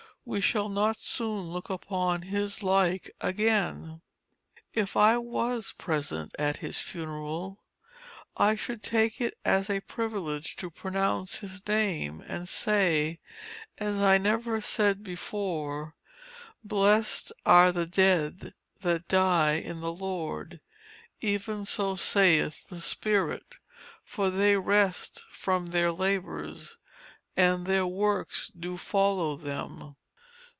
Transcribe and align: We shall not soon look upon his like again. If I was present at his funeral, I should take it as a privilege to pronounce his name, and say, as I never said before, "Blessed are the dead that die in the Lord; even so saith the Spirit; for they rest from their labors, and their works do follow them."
We 0.23 0.39
shall 0.39 0.69
not 0.69 0.97
soon 0.97 1.47
look 1.47 1.67
upon 1.71 2.21
his 2.21 2.61
like 2.61 3.09
again. 3.21 4.01
If 4.71 4.95
I 4.95 5.17
was 5.17 5.73
present 5.79 6.35
at 6.37 6.57
his 6.57 6.77
funeral, 6.77 7.59
I 8.37 8.53
should 8.53 8.83
take 8.83 9.19
it 9.19 9.35
as 9.43 9.67
a 9.67 9.79
privilege 9.79 10.55
to 10.57 10.69
pronounce 10.69 11.37
his 11.39 11.67
name, 11.67 12.21
and 12.27 12.47
say, 12.47 13.19
as 13.79 13.97
I 13.97 14.19
never 14.19 14.61
said 14.61 15.03
before, 15.03 15.95
"Blessed 16.63 17.31
are 17.43 17.71
the 17.71 17.87
dead 17.87 18.53
that 18.81 19.07
die 19.07 19.53
in 19.53 19.79
the 19.81 19.91
Lord; 19.91 20.61
even 21.19 21.65
so 21.65 21.95
saith 21.95 22.67
the 22.67 22.79
Spirit; 22.79 23.55
for 24.03 24.29
they 24.29 24.55
rest 24.55 25.25
from 25.31 25.65
their 25.65 25.91
labors, 25.91 26.77
and 27.35 27.65
their 27.65 27.87
works 27.87 28.49
do 28.49 28.77
follow 28.77 29.35
them." 29.35 29.95